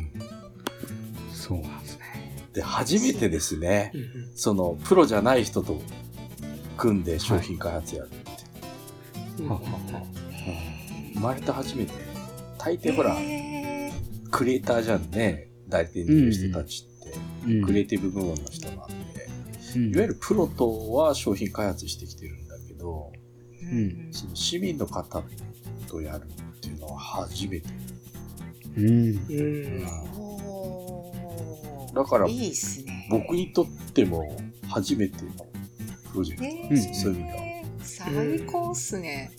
[1.33, 2.49] そうなんですね。
[2.53, 3.93] で、初めてですね。
[3.95, 5.81] う、んその、プロじゃない人と
[6.77, 8.31] 組んで商品開発やるって。
[11.15, 11.93] 生まれて初めて。
[12.59, 13.91] 大抵ほら、え
[14.31, 17.19] クリエイターじゃんね、代理店にいる人たちって。
[17.47, 17.65] うん。
[17.65, 18.95] クリエイティブ部門の人なんで、
[19.77, 25.23] うんいわゆるプロとは商品開発してきてるんだけど、ーうんその市民の方
[25.87, 27.69] とやるっていうのは初めて。
[28.77, 28.89] うん
[29.29, 29.43] う
[29.83, 29.87] ん
[31.93, 33.09] だからいいっすね。
[33.11, 34.37] 僕にとっても
[34.69, 35.31] 初めての
[36.13, 36.47] プロジェクト。
[36.47, 39.33] えうんそういう意味ではー、最高っすね。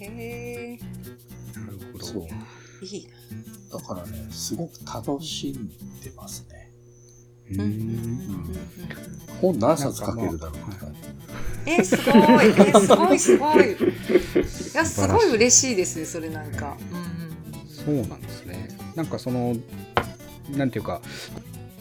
[0.00, 0.78] へえ、
[1.58, 2.26] なるほどそう。
[2.84, 3.08] いい
[3.70, 3.78] な。
[3.78, 5.68] だからね、すごく楽しん
[6.00, 6.65] でますね。
[7.50, 8.56] ううんうんうんん
[9.40, 10.56] 本何冊書けるだろう。
[11.66, 12.14] えー、すごい。
[12.14, 13.72] えー、すごい、すごい。
[13.72, 13.76] い
[14.74, 16.76] や、すごい嬉しいですね、それなんか。
[16.92, 17.16] うん
[17.86, 18.68] そうなんですね。
[18.96, 19.54] なんかその、
[20.50, 21.00] なんていうか、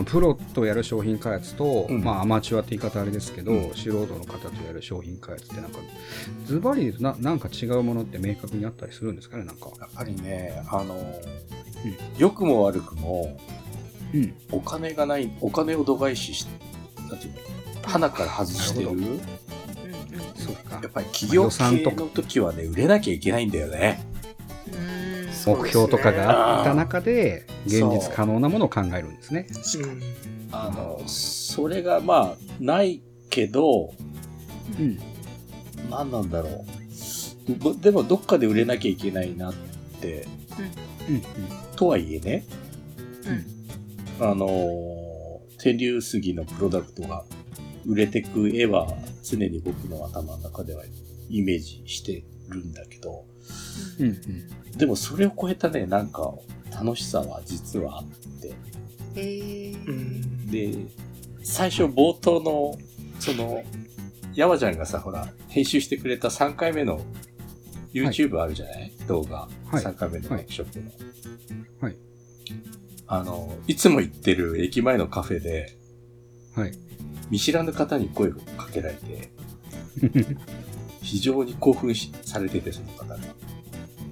[0.06, 5.80] プロとやる商品開発と、うんまあアマチュアって言い方あれですけど、うん素人の方とやる商品開発ってなんか、
[6.46, 9.70] ズバリななんか違うものって明確にあったりするんですかね、なんか。
[9.80, 10.96] やっぱりね、あの、
[12.18, 13.40] 良くも悪くも、
[14.16, 14.34] うん。
[14.52, 16.48] お金がない、お金を度外視し、
[17.10, 17.40] なんていうの、
[17.84, 18.90] 鼻から外してる。
[20.36, 24.04] そうかやっぱり企業予算とか系の時はね、売れなきゃいけないんだよね。
[24.72, 25.06] うん
[25.48, 29.48] 目標とかがあった中で、現実可能なものを考えるんですね。
[29.84, 30.02] うん
[30.52, 33.94] あの、それがまあ、ないけど、
[34.80, 35.00] うん。
[35.90, 36.66] 何なんだろ
[37.50, 37.56] う。
[37.60, 39.54] ぼでも、どっかで売れなきゃいけないなっ
[40.02, 40.26] て、
[41.10, 41.22] うん。
[41.76, 42.46] とはいえね、
[43.28, 43.55] うん
[44.20, 47.26] あのー、天竜杉のプロダクトが
[47.86, 48.88] 売れてく絵は
[49.24, 50.84] 常に僕の頭の中では
[51.30, 53.26] イメージしてるんだけど、
[54.00, 54.08] うん。
[54.08, 54.78] うん。
[54.78, 56.34] でもそれを超えたね、なんか
[56.72, 58.06] 楽しさは実はあっ
[58.42, 58.54] て、
[60.52, 60.86] で、
[61.44, 62.78] 最初冒頭の、
[63.20, 63.64] その、
[64.34, 67.00] 山ちゃんがさ、ほら、編集してくれた3回目の
[67.94, 69.48] YouTube あるじゃない、動画。
[69.72, 70.86] はい3回目のワークショップの。
[70.86, 70.96] はい。
[73.08, 75.78] あの、いつも行ってる駅前のカフェで、
[76.56, 76.72] はい。
[77.30, 79.30] 見知らぬ方に声をかけられて、
[81.02, 83.18] 非常に興奮しされてて、その方が。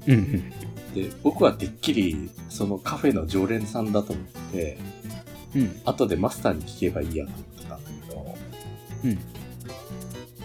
[0.07, 0.49] うんうん。
[0.93, 4.77] で、僕はてっきり、そのカフェの常連さんだと思って、
[5.55, 5.81] うん。
[5.85, 8.35] 後でマスターに聞けばいいやと思ってたんだけど、
[9.05, 9.19] うん。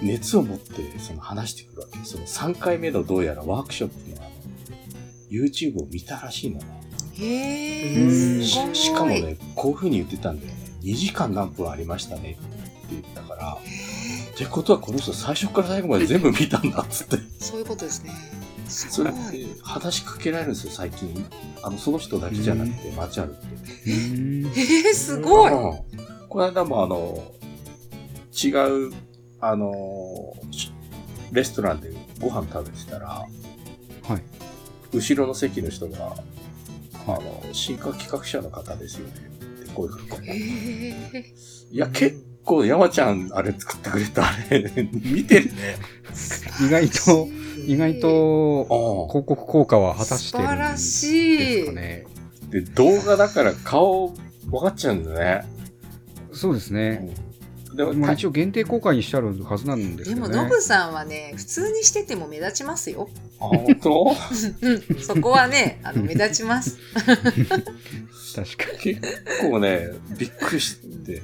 [0.01, 1.99] 熱を持ってその話してくるわけ。
[2.05, 4.31] その3回目のどうやらワークショップのあの、
[5.31, 6.78] YouTube を見たらしいのね。
[7.19, 8.45] へうんえ。
[8.45, 10.59] ししかもね、こういう風に言ってたんだよね。
[10.83, 12.41] 2時間何分ありましたねって
[12.91, 17.17] 言ったから、ってことはこの人最初から最後まで全部見たんだっつって。
[17.41, 18.13] そういうことですね。
[18.69, 19.13] すそごい。
[19.13, 21.27] れって話しかけられるんですよ、最近。
[21.63, 23.91] あの、その人だけじゃなくて、街歩って。
[23.91, 24.47] うん。
[24.47, 25.53] えー、すごい。
[25.53, 27.25] うんこの間もあの、
[28.33, 28.49] 違
[28.89, 28.93] う、
[29.41, 30.71] あの、し
[31.33, 34.23] レストランでご飯食べてたら、はい。
[34.93, 36.17] 後ろの席の人が、
[37.17, 39.13] あの、進化企画者の方ですよね。
[39.63, 40.29] ってこういうふうに。
[40.29, 41.35] へえ。
[41.71, 45.77] いや、結構山ちゃんあれ作ってくれたあれ、見てるね。
[46.65, 47.29] 意外と、
[47.67, 51.73] 意外と、あ広告効果は果たしてるん素晴らですしいか。
[51.73, 52.07] ね。
[52.51, 54.15] で、動画だから顔
[54.51, 55.47] 分かっちゃうんだよね。
[56.33, 57.11] そうですね。
[57.75, 60.43] でも、まあ、一応限定公開にしてあるはずなんですでも、けどね。
[60.45, 63.09] ノブさんはね、普通にしてても目立ちますよ。
[63.41, 64.17] あ、本当
[64.63, 66.79] うん、そこはね、あの、目立ちます。
[68.35, 69.01] 確か結
[69.43, 71.23] 構ね、びっくりして、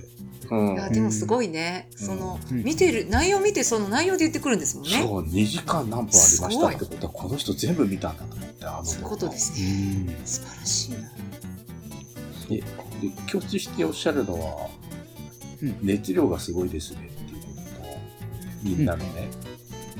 [0.51, 1.89] うんいや、でもすごいね。
[1.93, 4.91] うんその、うん見てる、内容見て、その内容で言ってくるんですもんね。
[5.03, 10.13] そう、2時間何分ありましたってことは、この人全部見たんだと思って、あのそういうことですうね。
[10.13, 10.99] ん素晴らしいな。
[12.49, 12.65] でで
[13.31, 14.84] 共通しておっしゃるのは、うん
[15.83, 17.63] 熱量がすごいですねっていうことと、
[18.63, 19.29] みんなのね、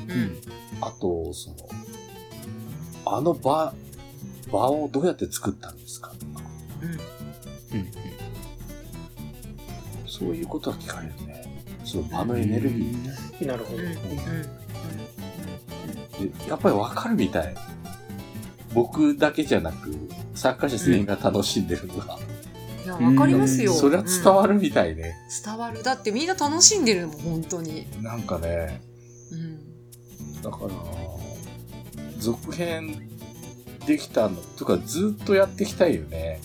[0.07, 0.37] うん。
[0.81, 1.55] あと、その、
[3.05, 3.73] あの場、
[4.51, 5.77] 場をどうやって作ったん。
[5.77, 6.41] ですかとか、
[6.81, 6.85] う
[7.75, 7.79] ん。
[7.79, 7.87] うん。
[10.07, 11.63] そういうことは聞かれるね。
[11.83, 12.95] その場のエネルギーみ
[13.39, 13.83] たいなるほど。
[16.47, 17.55] やっぱりわかるみたい。
[18.73, 19.93] 僕だけじゃなく、
[20.33, 21.67] 参加者全員が楽しん。
[21.67, 22.19] でるのが、
[22.85, 23.73] いや、わかりますよ。
[23.73, 25.15] それは伝わるみたいね。
[25.27, 25.81] うん伝わる。
[25.81, 27.87] だってみんな楽しんでるもん、本当に。
[28.01, 28.81] なんかね、
[29.31, 30.41] うん。
[30.41, 30.69] だから、
[32.19, 33.09] 続編
[33.87, 36.39] できたの、とかずっとやっていきたいよね。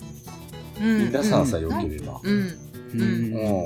[0.79, 1.05] うん。
[1.05, 2.19] 皆さんさ、う良ければ。
[2.23, 2.57] うん。
[2.93, 3.01] うん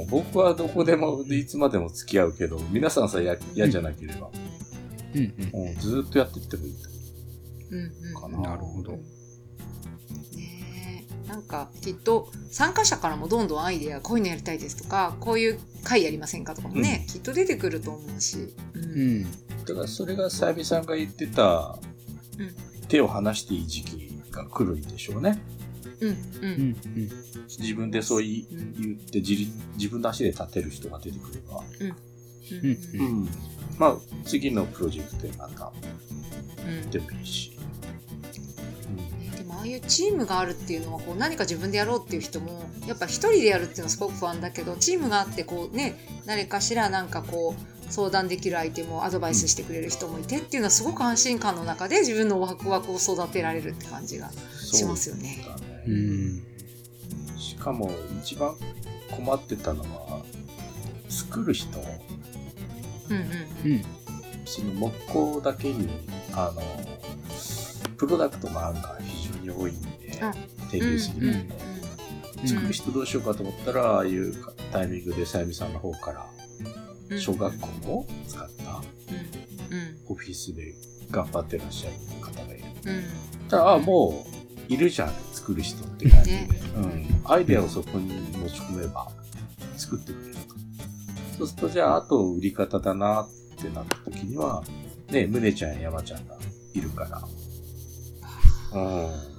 [0.01, 4.29] うん、僕はどこでも、でいつまでも付き合うけど、皆さんさ、や嫌じゃなければ、
[5.15, 6.73] うんうん、ずっとやっていってもいい
[7.71, 7.79] うん。
[7.79, 8.13] うん。
[8.13, 8.49] かな。
[8.49, 8.99] なるほど
[11.27, 18.83] なんかきっと参加者からもどんどんアイデアこういうのやりたいですとかこういう会やりませんかとかもね、きっと出てくると思うし、うん。
[18.83, 18.87] う
[19.21, 19.31] ん。
[19.65, 21.79] だからそれがさゆみさんが言ってた、
[22.37, 22.55] うん。
[22.87, 25.41] 手を離していい時期が来るんでしょうね。
[26.01, 26.75] うんううんん。
[27.47, 31.63] 自分でそう言って自立自分の足で立てる人が出てくれば。
[31.79, 31.87] うん。
[31.87, 33.29] うんうん。
[33.77, 35.71] まあ、次のプロジェクトでまた
[36.65, 36.89] うん。
[36.89, 37.54] でもいいし。
[39.65, 45.95] ああいうチームがあるっていうのはこう何か自分でやろうっていう人もやっぱ一人でやるっていうのはすごく不安だけどチームがあってこうね
[46.27, 55.39] 誰かしらなんかこう相談できる相手もアドバイスしてくれる人もいてっていうのはすごく安心感の中で自分のワクワクを育てられるって感じがしますよね。
[55.43, 55.83] そうだね。
[55.87, 56.43] うん。
[57.39, 58.55] しかも一番
[59.11, 60.25] 困ってたのは、
[61.09, 63.85] 作る人、うんうんうん。
[64.45, 65.87] その木工だけに、
[66.33, 66.61] あの、
[67.97, 68.94] プロダクトの案が非常
[69.45, 70.19] に多いんで、
[70.71, 71.55] 手入れすぎるんで、
[72.45, 74.33] 作る人どうしようかと思ったら、ああいう
[74.71, 76.25] タイミングでさゆみさんの方から、
[77.09, 78.81] うん小学校を使った
[80.09, 80.73] オフィスで
[81.11, 82.63] 頑張ってらっしゃる方がいる。
[82.85, 84.25] うんあ、も
[84.69, 86.37] う、いるじゃん、作る人って感じで。
[86.37, 87.21] ねうん。
[87.25, 89.07] アイデアをそこに持ち込めば、
[89.77, 90.41] 作ってくれると。
[91.37, 93.29] そうすると、じゃあ、あと売り方だなっ
[93.61, 94.63] てなった時には、
[95.11, 96.35] ね、むねちゃんや山ちゃんが
[96.73, 97.21] いるから。
[98.73, 99.34] うん。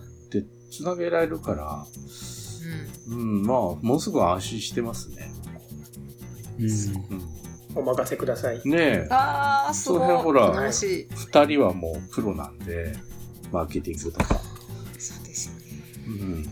[0.78, 1.86] で、つなげられるから、
[3.08, 5.30] うん、まあ、ものすごく安心してますね。
[6.58, 6.68] うんう
[7.20, 7.36] ん。
[7.74, 8.60] お任せください。
[8.64, 10.00] ねえ、ああ、すごい。
[10.00, 11.08] その辺ほら楽しい。
[11.14, 12.96] 二人はもうプロなんで、
[13.52, 14.40] マーケティングとか。
[14.98, 15.62] そうですよね。
[16.06, 16.42] うん。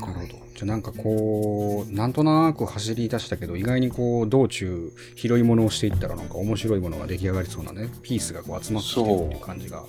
[0.00, 0.40] なるほど。
[0.60, 9.84] じゃあなんかこう、なんとなく走り出したけど、意外にこう、道中、広いものをしていったら、なんか面白いものが出来上がりそうなね、ピースがこう集まってきてるっていう感じが。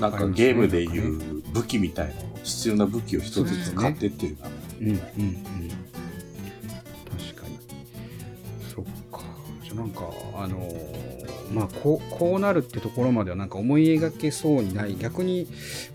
[0.00, 4.48] なんかゲームでいう武器みたいな、必要な武器を一つずつ買ってってるな。
[4.80, 4.96] うんうんうん。
[4.96, 5.10] 確
[7.40, 7.58] かに。
[8.74, 9.22] そっか。
[9.62, 11.12] じゃあなんか、あのー
[11.52, 15.46] まあこう、こうなるってところまではなんか思い描けそうにない、逆に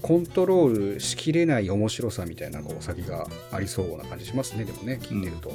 [0.03, 5.51] コントロールしきれない面白さみたいなこう先がありそうな感じしますね、でもね、聞いてると。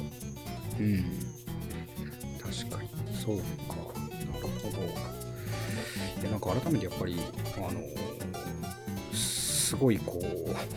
[0.77, 1.05] うん。
[2.37, 2.89] 確かに。
[3.15, 3.43] そうか。
[3.45, 3.47] な
[4.41, 4.77] るほど。
[6.21, 7.15] いや、なんか改めてやっぱり、
[7.55, 8.12] あのー
[9.73, 10.29] すごいこう、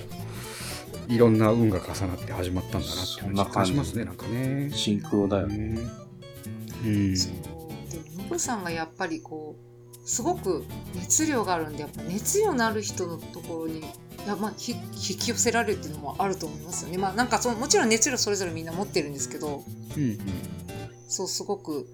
[1.12, 4.70] いろんな運が重なって始まったんだなって実感しますね、なんかね。
[4.74, 5.78] シンクロだよね。
[6.82, 7.16] うん。
[7.16, 7.32] そう。
[7.92, 9.54] でも、ノブさんがやっぱりこ
[10.02, 13.82] う、すごく熱量があるんで、やっぱ熱量のある人のところに、い
[14.26, 16.96] やまあ、ひ引き寄せられるっていうのもあると思いますよね。
[16.96, 19.62] まあなんかそのもちろん熱量それぞれみんな持ってるんですけど、
[19.96, 20.18] うん
[21.06, 21.86] そうすごく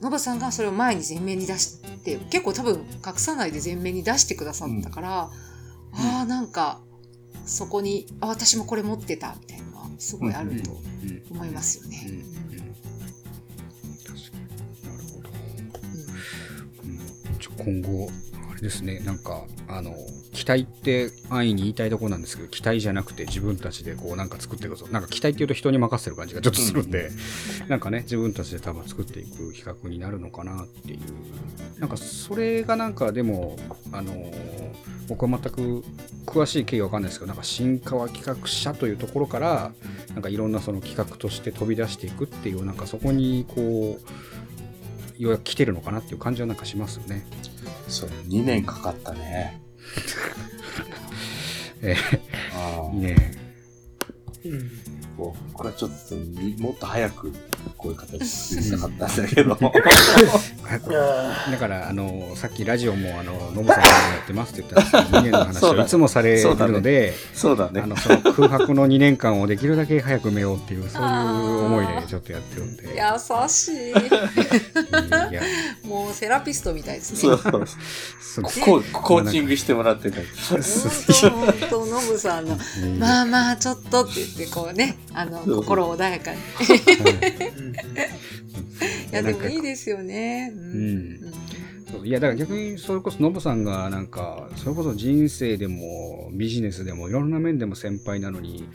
[0.00, 5.30] ノブさんがそれを前に前面に出して結構多分隠さないで前面に出してくださったから、
[5.92, 6.80] ああなんか
[7.46, 10.70] そこにあ私もこれ持ってたみたいなのはすごいあると。
[11.30, 12.06] 思いますよね。
[17.56, 18.08] 今後、
[18.60, 19.94] ですね、なんか、あの、
[20.32, 24.86] 期待って安易に言いたいところなんですけど、期待じゃなくて自分たちでこうなんか作っていくぞ。
[24.90, 27.10] なんか期待っていうと人に任せる感じがちょっとするんで、
[27.68, 31.00] なんかね、自分たちで多分作っていく企画になるのかなっていう。
[31.80, 33.56] なんかそれがなんかでも、
[33.92, 34.32] あの、
[35.08, 35.84] 僕は全く
[36.26, 39.72] 詳しい経緯はわかんないですけど、なんか新川企画者というところから、
[40.12, 47.26] なんかいろんなその企画として飛び出していくっていう、なんかそこにこう、ようやく来てるのかなっていう感じはなんかしますよね。
[47.90, 49.60] そう、2年かかったね。
[51.82, 51.96] え
[52.54, 53.32] あいいね。
[54.44, 57.32] うんこう、これはちょっとみ、もっと早く、
[57.76, 59.52] こういう形で作りたかったんだけど。
[59.52, 59.58] あ
[61.50, 63.84] だから、あの、さっきラジオも、あの、ノブさんがや
[64.22, 67.86] ってますって言ったんですけど、2年の話をいつもされるので、そうだねあ。
[67.86, 71.08] の、その空白の2年間をできるだけ早く埋めようっていう、そういう
[71.66, 72.94] 思いでちょっとやってるんで。
[72.94, 73.92] いや、優しい。
[75.90, 77.18] もうセラピストみたいですね。
[77.18, 78.84] そうそう。
[78.92, 80.26] コーチングしてもらってたり。
[80.48, 80.60] 本
[81.20, 82.56] 当本当ノブさんの
[83.00, 86.74] まあまあちょっとって言ってこうねあの心穏やかにー
[89.10, 90.52] いやでもいいですよね。
[90.54, 91.32] うん
[92.04, 98.68] いやだから逆にそれこそノブさんがなんかそれこそ人生でもビジネスでもいろんな面でも先輩なのに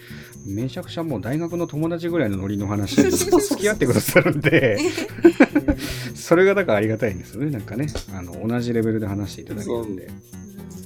[0.45, 4.77] めちゃくちゃもう大学の友達ぐらいのノリの話に 付き合ってくださるんで
[6.15, 7.51] それがだからありがたいんですよね。
[7.51, 7.87] なんかね。
[8.13, 10.09] あの同じレベルで話していただけるんで。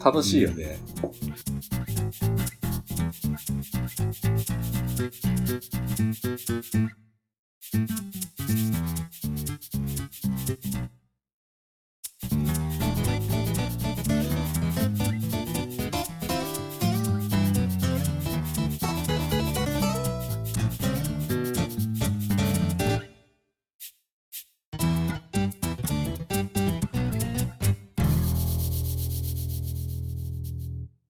[0.03, 1.11] 楽しいよね、うん。